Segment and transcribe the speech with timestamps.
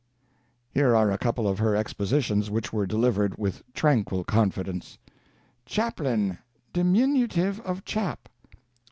[0.71, 4.97] Here are a couple of her expositions which were delivered with tranquil confidence:
[5.63, 6.39] "Chaplain,
[6.73, 8.27] diminutive of chap.